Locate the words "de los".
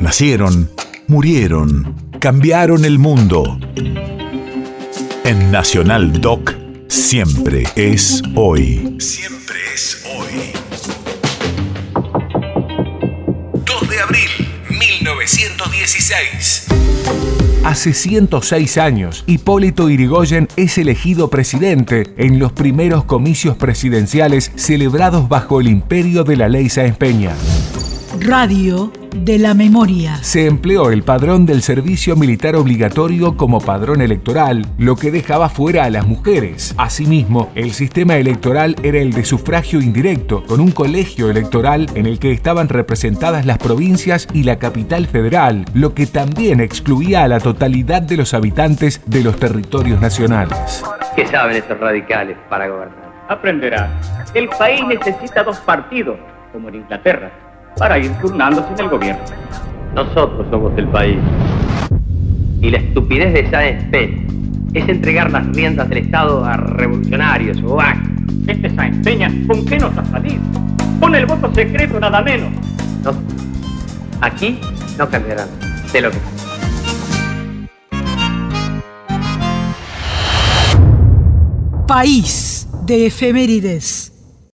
48.02-48.34, 49.06-49.36